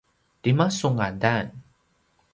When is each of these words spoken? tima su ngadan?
tima 0.41 0.67
su 0.77 0.87
ngadan? 0.95 1.45